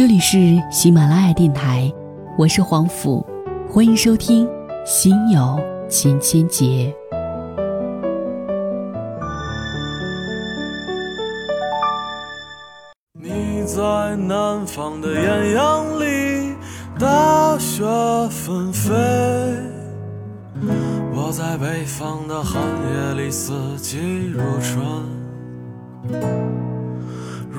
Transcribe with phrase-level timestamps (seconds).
[0.00, 1.92] 这里是喜马拉雅电台，
[2.38, 3.22] 我是黄甫，
[3.68, 4.46] 欢迎收听
[4.86, 5.60] 《心有
[5.90, 6.64] 千千结》。
[13.12, 16.54] 你在南方的艳阳里，
[16.98, 17.84] 大雪
[18.30, 18.94] 纷飞；
[21.12, 23.98] 我在北方的寒夜里，四季
[24.28, 24.80] 如春。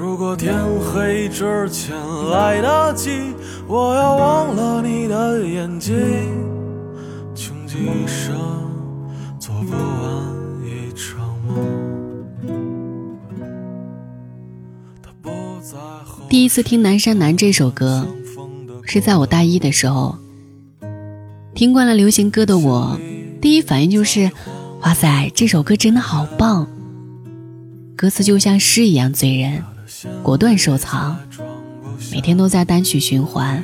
[0.02, 1.96] 如果天黑之前
[2.32, 3.36] 来得及，
[3.68, 5.94] 我要忘了你的眼睛，
[7.36, 8.36] 穷极一生
[9.40, 10.26] 做不完
[10.66, 11.56] 一场梦。
[15.04, 15.30] 他不
[15.62, 15.78] 在
[16.28, 18.08] 第一次听《南山南》这首歌，
[18.84, 20.18] 是在我大一的时候。
[21.54, 23.00] 听惯了流行歌的我，
[23.40, 24.32] 第一反应就是：
[24.82, 26.68] 哇塞，这首歌真的好棒！
[27.96, 29.64] 歌词就像诗一样醉人，
[30.24, 31.18] 果断收藏，
[32.12, 33.64] 每天都在单曲循环，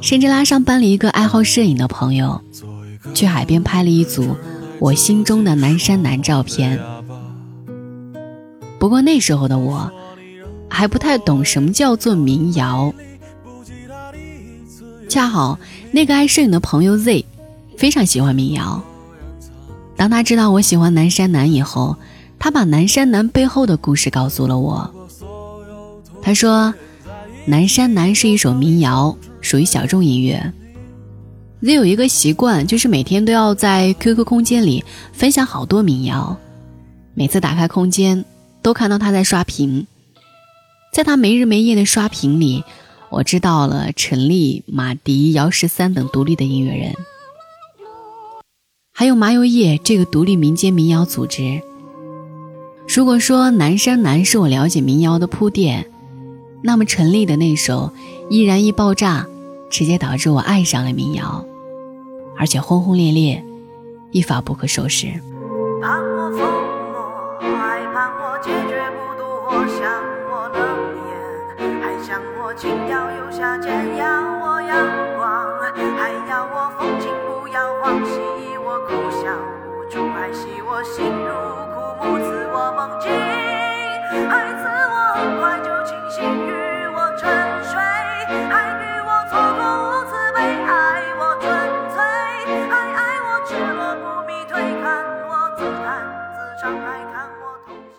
[0.00, 2.40] 甚至拉上班里一个爱好摄影的朋友，
[3.14, 4.36] 去海边拍了一组
[4.78, 6.80] 我心中的南山南照片。
[8.78, 9.90] 不过那时候的我，
[10.68, 12.92] 还不太懂什么叫做民谣。
[15.08, 15.58] 恰好
[15.92, 17.24] 那个爱摄影的朋友 Z，
[17.78, 18.82] 非常喜欢民谣。
[19.96, 21.96] 当他知道我喜欢南山南以后，
[22.38, 25.05] 他把南山南背后的故事告诉了我。
[26.26, 26.74] 他说，
[27.44, 30.52] 南山南是一首民谣，属于小众音乐。
[31.60, 34.82] Z 有一个习惯，就是每天都要在 QQ 空间里
[35.12, 36.36] 分享好多民谣。
[37.14, 38.24] 每次打开空间，
[38.60, 39.86] 都看到他在刷屏。
[40.92, 42.64] 在他没日没夜的刷屏里，
[43.08, 46.92] 我知道了陈粒、马迪、姚十三等独立的音乐人，
[48.92, 51.62] 还有麻油叶这个独立民间民谣组织。
[52.88, 55.88] 如果说南山南是我了解民谣的铺垫，
[56.62, 57.92] 那么陈粒的那首
[58.28, 59.26] 《易燃易爆炸》，
[59.70, 61.44] 直接导致我爱上了民谣，
[62.36, 63.44] 而且轰轰烈烈，
[64.10, 65.06] 一发不可收拾。
[65.80, 66.40] 盼我疯
[66.92, 69.86] 魔，还盼我解决不渡我，想
[70.28, 70.58] 我冷
[71.06, 74.04] 眼，还想我轻佻又下贱，要
[74.40, 74.74] 我阳
[75.16, 75.46] 光，
[75.96, 78.18] 还要我风情不要慌兮，
[78.58, 79.30] 我哭笑
[79.68, 81.30] 无助，还惜我心如
[81.72, 83.12] 枯木，赐我梦境，
[84.28, 84.64] 还赐
[85.18, 86.52] 我怀旧清醒，与
[86.92, 87.24] 我沉
[87.64, 87.72] 睡，
[88.50, 90.68] 还与我错过无慈悲，爱
[91.16, 91.48] 我纯
[91.90, 91.96] 粹，
[92.68, 94.84] 还爱我赤裸不迷退，看
[95.26, 95.88] 我自弹
[96.36, 97.96] 自唱，还看我痛心。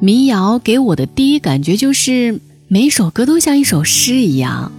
[0.00, 4.72] 民谣给我的第一感觉就是每首歌都像一首诗一样，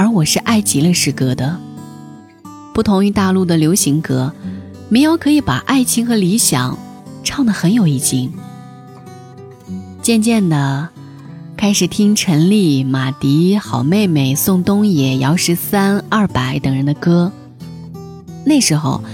[0.00, 1.58] 而我是爱极了诗歌的。
[2.72, 4.32] 不同于大陆的流行歌，
[4.88, 6.78] 民谣可以把爱情和理想
[7.22, 8.32] 唱得很有意境。
[10.00, 10.88] 渐渐的，
[11.54, 17.30] 开始听陈粒、马迪、好妹妹、宋冬野、姚十三、二白等人的歌。
[18.46, 19.04] 那时候，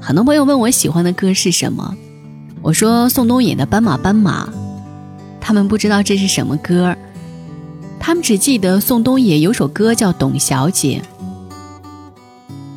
[0.00, 1.94] 很多朋友问我喜欢的歌是什么。
[2.62, 4.46] 我说宋冬野的《斑马斑马》，
[5.38, 6.96] 他们不知道这是什么歌，
[8.00, 11.02] 他们只记得宋冬野有首歌叫《董小姐》，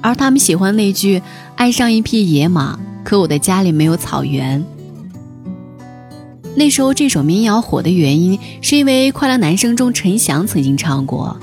[0.02, 1.24] 而他们喜欢那句
[1.56, 4.64] “爱上一匹野马，可我的家里没有草原”。
[6.56, 11.36] 那时候这首民谣火的原因，是因为《快乐男声》中陈翔曾经唱过。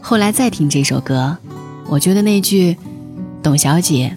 [0.00, 1.36] 后来再听这首歌，
[1.88, 2.76] 我觉得那句
[3.42, 4.16] “董小姐”。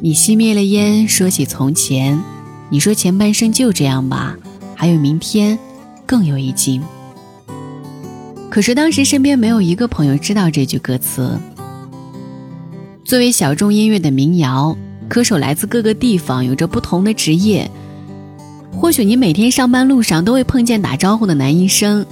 [0.00, 2.22] 你熄灭了烟，说起从前，
[2.68, 4.36] 你说前半生就这样吧，
[4.74, 5.58] 还有明天，
[6.04, 6.82] 更有意境。
[8.50, 11.38] 可是当时身边没有一个朋友知道这句歌词。
[13.04, 14.76] 作为小众音乐的民谣，
[15.08, 17.70] 歌手来自各个地方，有着不同的职业。
[18.72, 22.04] 或许你每天上班路上都会碰见打招呼的男医生，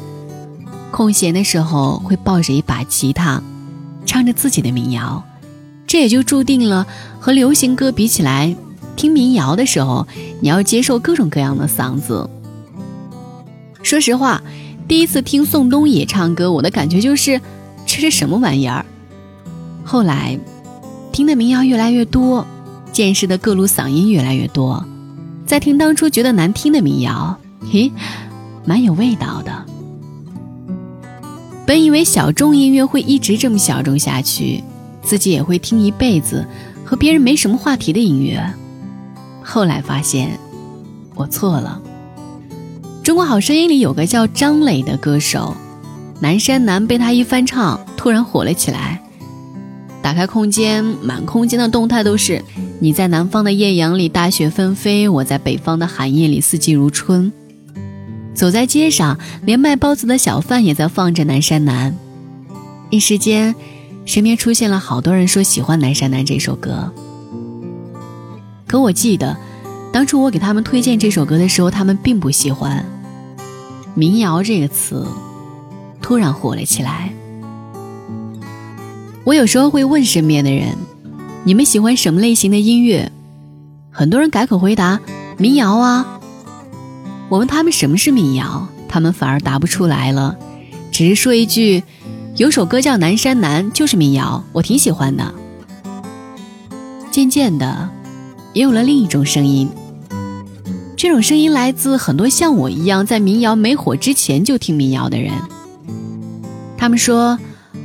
[0.90, 3.42] 空闲的时候会抱着一把吉他，
[4.06, 5.24] 唱着自己的民谣。
[5.86, 6.86] 这也就注定了
[7.18, 8.54] 和流行歌比起来，
[8.96, 10.06] 听民谣的时候，
[10.40, 12.28] 你要接受各种各样的嗓子。
[13.82, 14.42] 说实话，
[14.86, 17.40] 第一次听宋冬野唱歌，我的感觉就是
[17.86, 18.84] 这是什么玩意儿。
[19.84, 20.38] 后来，
[21.12, 22.46] 听的民谣越来越多，
[22.92, 24.84] 见识的各路嗓音越来越多，
[25.46, 27.90] 再听当初觉得难听的民谣，咦，
[28.64, 29.64] 蛮有味道的。
[31.66, 34.62] 本以为小众音乐会一直这么小众下去。
[35.02, 36.46] 自己也会听一辈子
[36.82, 38.42] 和别人没什么话题的音乐，
[39.42, 40.40] 后来发现
[41.14, 41.78] 我错了。
[43.04, 45.54] 中国好声音里有个叫张磊的歌手，
[46.20, 48.98] 南山南被他一翻唱，突然火了起来。
[50.00, 52.42] 打开空间，满空间的动态都是
[52.80, 57.30] 你在南方的艳阳里大雪纷飞，我在北方的寒夜里四季如春。
[58.32, 61.92] 走在街上，连卖包子的小贩也在放着《南山南》。
[62.88, 63.54] 一时间，
[64.06, 66.90] 身边出现了好多人说喜欢《南山南》这首歌。
[68.66, 69.36] 可我记得，
[69.92, 72.82] 当初我给他们推荐这首歌的时候，他们并不喜欢。
[73.94, 75.06] 民谣这个词
[76.02, 77.12] 突然火了起来。
[79.24, 80.76] 我有时候会问身边的人
[81.44, 83.10] ：“你们喜欢什么类型的音乐？”
[83.90, 85.00] 很多人改口回答
[85.38, 86.20] ：“民谣啊。”
[87.30, 90.36] 我问他们什么是民谣，他们反而答不出来了，
[90.92, 91.82] 只是说一句
[92.36, 95.32] ：“有首歌叫《南山南》，就是民谣，我挺喜欢的。”
[97.10, 97.88] 渐渐的，
[98.52, 99.70] 也有了另一种声音。
[101.04, 105.34] 这种声音来自很多像我一样在民谣没火之前就听民谣的人。
[106.78, 107.38] 他们说：“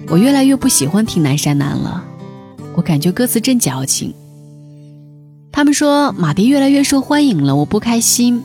[0.08, 2.02] 我越来越不喜欢听《南山南》了，
[2.78, 4.14] 我感觉歌词真矫情。”
[5.52, 8.42] 他们说：“马迪越来越受欢迎了，我不开心。”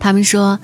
[0.00, 0.58] 他们说：“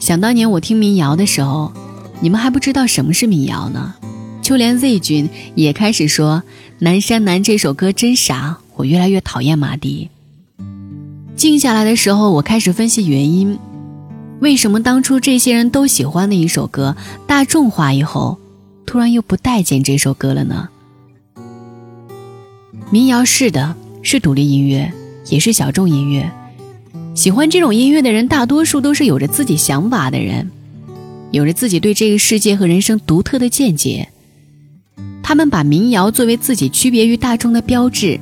[0.00, 1.74] 想当年我听民谣的时候，
[2.20, 3.96] 你们还不知道什么是民谣呢。”
[4.40, 6.42] 就连 Z 君也开始说
[6.80, 10.08] ：“南山南这首歌真傻。”我越来越讨厌马迪。
[11.36, 13.58] 静下来的时候，我开始分析原因：
[14.40, 16.96] 为什么当初这些人都喜欢的一首歌
[17.26, 18.38] 大众化以后，
[18.86, 20.70] 突然又不待见这首歌了呢？
[22.90, 24.90] 民谣是的，是独立音乐，
[25.28, 26.32] 也是小众音乐。
[27.14, 30.50] 喜欢这种音乐的人，大多数都是有着自己想法的人，
[31.32, 34.08] 有着自己对这个世界和人生独特的见解。
[35.22, 38.18] 他们把民谣作为自己区别于大众的标志。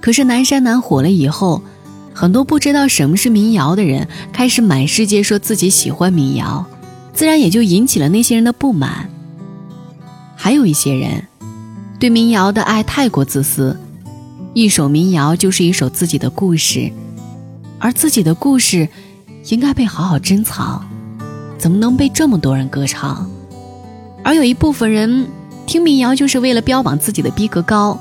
[0.00, 1.62] 可是南山南火了以后，
[2.14, 6.66] 很多不知道什么是民谣的人开始满世界说自己喜欢民谣，
[7.12, 9.10] 自然也就引起了那些人的不满。
[10.36, 11.26] 还有一些人，
[11.98, 13.78] 对民谣的爱太过自私，
[14.54, 16.92] 一首民谣就是一首自己的故事。
[17.78, 18.88] 而自己的故事，
[19.48, 20.84] 应该被好好珍藏，
[21.58, 23.28] 怎么能被这么多人歌唱？
[24.22, 25.26] 而有一部分人
[25.66, 27.98] 听民谣就是为了标榜自己的逼格高。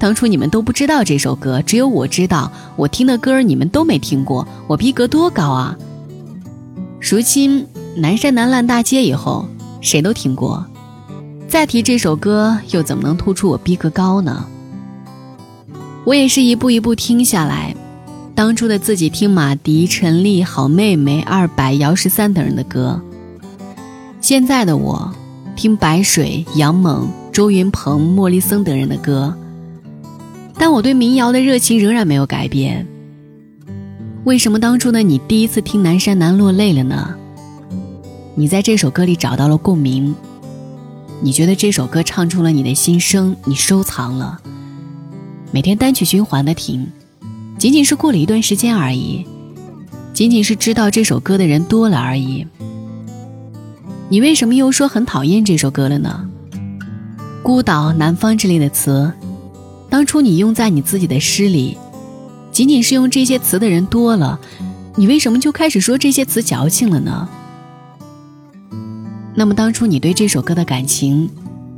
[0.00, 2.50] 当初你们都不知道这首歌，只有我知道。
[2.74, 5.76] 我听的歌你们都没听过，我逼格多高啊！
[6.98, 9.46] 如今南山南烂大街以后，
[9.82, 10.64] 谁都听过，
[11.46, 14.46] 再提这首歌，又怎么能突出我逼格高呢？
[16.06, 17.76] 我也是一步一步听下来。
[18.34, 22.98] 当初的自己听马迪、陈丽、好妹妹、二百、姚十三等人的歌，
[24.22, 25.12] 现在的我
[25.54, 29.34] 听白水、杨猛、周云鹏、莫里森等人的歌，
[30.60, 32.86] 但我对民谣的热情仍然没有改变。
[34.24, 37.14] 为什么当初的你第一次听《南山南》落泪了呢？
[38.34, 40.14] 你在这首歌里找到了共鸣，
[41.22, 44.38] 你觉得这首歌唱出了你的心声，你收藏了，
[45.50, 46.86] 每天单曲循环的听。
[47.56, 49.24] 仅仅是过了一段时间而已，
[50.12, 52.46] 仅仅是知道这首歌的人多了而已。
[54.10, 56.28] 你为什么又说很讨厌这首歌了呢？
[57.42, 59.10] 孤岛、南方之类的词，
[59.90, 61.76] 当初你用在你自己的诗里，
[62.52, 64.40] 仅仅是用这些词的人多了，
[64.94, 67.28] 你为什么就开始说这些词矫情了呢？
[69.34, 71.28] 那么当初你对这首歌的感情，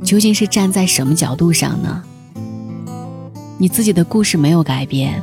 [0.03, 2.03] 究竟是站在什么角度上呢？
[3.57, 5.21] 你自己的故事没有改变。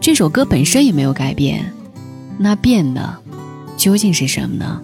[0.00, 1.72] 这首歌本身也没有改变，
[2.38, 3.16] 那变的
[3.76, 4.82] 究竟是什么呢？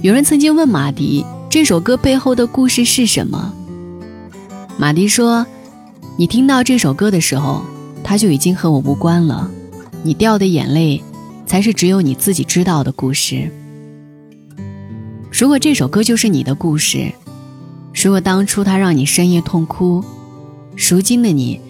[0.00, 3.54] 有人曾经问马迪，这首歌背后的故事是什么？
[4.78, 5.46] 马迪说
[6.16, 7.62] ：“你听到这首歌的时候，
[8.02, 9.50] 它就已经和我无关了。
[10.02, 11.02] 你掉的眼泪，
[11.46, 13.50] 才是只有你自己知道的故事。
[15.30, 17.12] 如果这首歌就是你的故事，
[17.94, 20.02] 如果当初它让你深夜痛哭，
[20.76, 21.60] 如今的你。”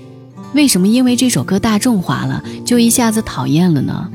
[0.55, 4.11] 为什么因为这首歌大众化了，就一下子讨厌了呢？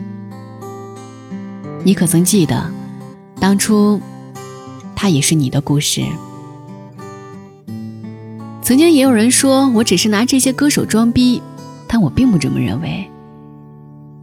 [1.83, 2.71] 你可曾记得，
[3.39, 3.99] 当初，
[4.95, 6.03] 它也是你的故事。
[8.67, 11.41] 曾经也有人说我只是拿这些歌手装逼，
[11.87, 13.09] 但我并不这么认为，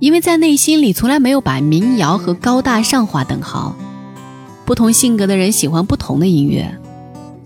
[0.00, 3.74] 因为在内心里从来没有把民谣和高大上划等号。
[4.66, 6.70] 不同性格的人喜欢不同的音乐，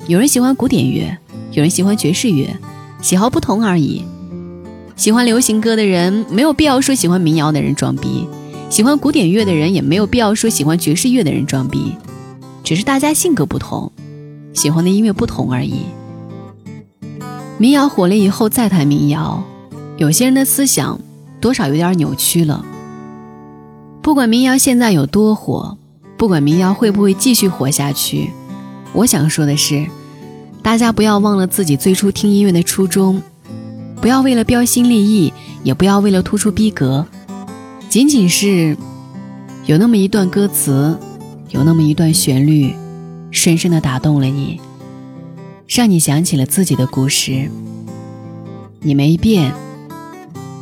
[0.08, 1.16] 有人喜欢古典乐，
[1.52, 2.48] 有人喜欢爵士乐，
[3.00, 4.02] 喜好不同而已。
[4.96, 8.26] 喜欢流行歌的人没有必要说喜欢民谣的人装逼，
[8.70, 11.92] 喜欢古典乐的人也没有必要说喜欢爵士乐的人装逼，
[12.64, 13.92] 只是大家性格不同，
[14.52, 15.82] 喜欢的音乐不同而已。
[17.58, 19.42] 民谣火了以后再谈民谣，
[19.96, 21.00] 有些人的思想
[21.40, 22.64] 多少有点扭曲了。
[24.00, 25.76] 不管民谣现在有多火，
[26.16, 28.30] 不管民谣会不会继续火下去，
[28.92, 29.84] 我想说的是，
[30.62, 33.20] 大家不要忘了自己最初听音乐的初衷，
[34.00, 35.32] 不要为了标新立异，
[35.64, 37.04] 也不要为了突出逼格，
[37.88, 38.76] 仅仅是
[39.66, 40.96] 有那么一段歌词，
[41.50, 42.72] 有那么一段旋律，
[43.32, 44.60] 深深的打动了你，
[45.68, 47.48] 让你想起了自己的故事。
[48.80, 49.52] 你没变，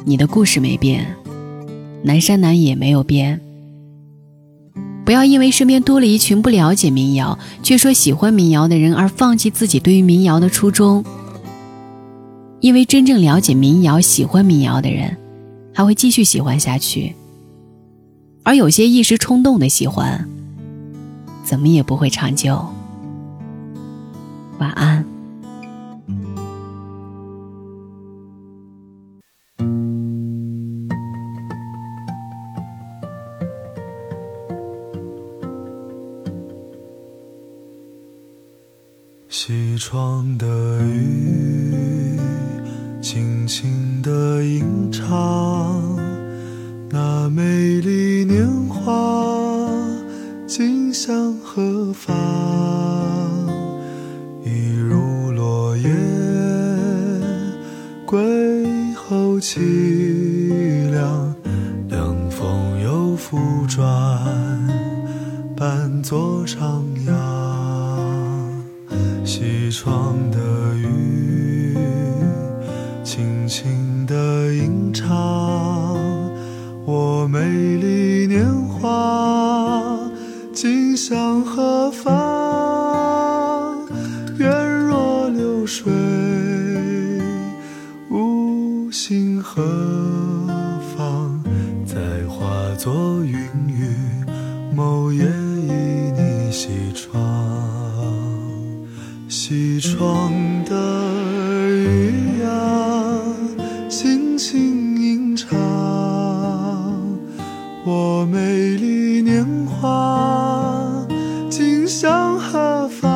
[0.05, 1.17] 你的故事没变，
[2.03, 3.41] 南山南也没有变。
[5.05, 11.05] 不要因为身边多了一群不了解民谣却说喜欢民谣的人而放弃自己对于民谣的初衷。
[12.61, 15.17] 因为真正了解民谣、喜欢民谣的人，
[15.73, 17.15] 还会继续喜欢下去。
[18.43, 20.29] 而有些一时冲动的喜欢，
[21.45, 22.67] 怎么也不会长久。
[24.59, 25.05] 晚安。
[39.29, 40.47] 西窗的
[69.67, 70.39] 西窗的
[70.77, 71.77] 雨，
[73.03, 75.99] 轻轻地吟唱，
[76.85, 77.41] 我美
[77.77, 79.99] 丽年华，
[80.53, 81.45] 今向
[99.49, 100.33] 西窗
[100.65, 100.75] 的
[101.71, 102.50] 雨呀，
[103.88, 105.57] 轻轻吟唱，
[107.85, 111.07] 我美丽年华，
[111.49, 113.09] 今向何方？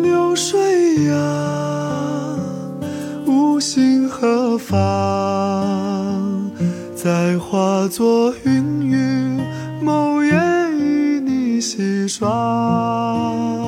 [0.00, 2.36] 流水呀，
[3.26, 6.52] 无心何方？
[6.94, 9.40] 再化作云雨，
[9.82, 10.15] 某
[11.66, 13.66] 西窗。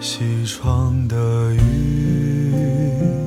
[0.00, 3.17] 西窗的雨，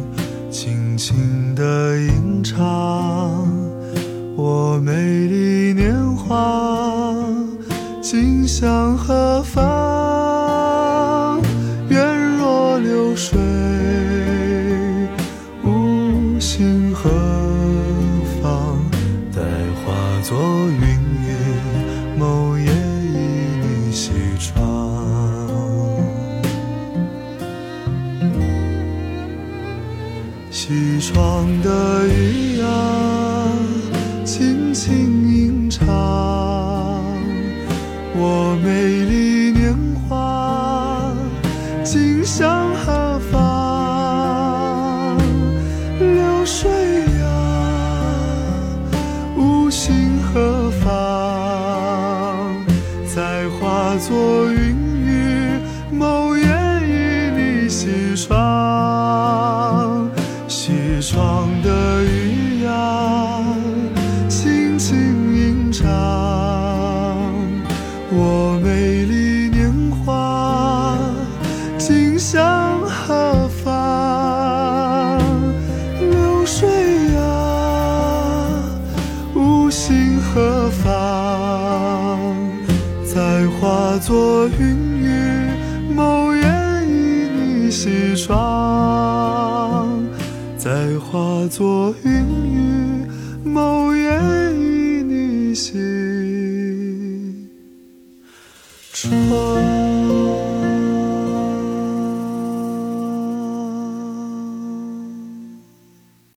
[0.51, 2.61] 轻轻地吟唱，
[4.35, 4.91] 我美
[5.27, 7.15] 丽年华，
[8.01, 11.41] 今向何方？
[11.87, 13.39] 愿若流水，
[15.63, 17.09] 无心何
[18.41, 18.77] 方？
[19.33, 19.39] 待
[19.85, 20.81] 化作云
[21.23, 21.33] 雨，
[22.19, 23.15] 某夜依
[23.63, 24.80] 你西窗。
[31.01, 33.49] 窗的雨啊，
[34.23, 34.93] 轻轻
[35.27, 35.87] 吟唱，
[38.13, 38.69] 我美
[39.05, 39.75] 丽年
[40.07, 41.11] 华，
[41.83, 45.17] 今向何方？
[45.97, 46.69] 流水
[47.19, 47.25] 呀，
[49.35, 52.47] 无心何方？
[53.07, 55.59] 再化作云雨，
[55.91, 56.45] 某夜
[56.85, 58.50] 依你西窗。
[79.71, 82.27] 心何方？
[83.05, 85.09] 再化作云雨，
[85.95, 86.43] 某夜
[86.85, 89.87] 依你西窗。
[90.57, 92.11] 再化作云
[92.51, 93.07] 雨，
[93.45, 94.11] 某夜
[94.53, 95.71] 依你西
[98.91, 99.70] 窗。